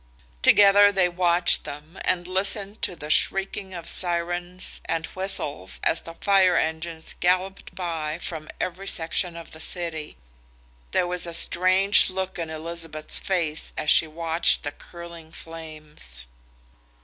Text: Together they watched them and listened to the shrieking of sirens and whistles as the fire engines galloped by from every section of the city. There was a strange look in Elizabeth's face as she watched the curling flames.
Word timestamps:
Together 0.41 0.91
they 0.91 1.07
watched 1.07 1.63
them 1.63 1.99
and 2.05 2.27
listened 2.27 2.81
to 2.81 2.95
the 2.95 3.11
shrieking 3.11 3.71
of 3.71 3.87
sirens 3.87 4.81
and 4.85 5.05
whistles 5.05 5.79
as 5.83 6.01
the 6.01 6.15
fire 6.15 6.55
engines 6.57 7.13
galloped 7.19 7.75
by 7.75 8.17
from 8.17 8.49
every 8.59 8.87
section 8.87 9.35
of 9.35 9.51
the 9.51 9.59
city. 9.59 10.17
There 10.89 11.05
was 11.05 11.27
a 11.27 11.35
strange 11.35 12.09
look 12.09 12.39
in 12.39 12.49
Elizabeth's 12.49 13.19
face 13.19 13.73
as 13.77 13.91
she 13.91 14.07
watched 14.07 14.63
the 14.63 14.71
curling 14.71 15.31
flames. 15.31 16.25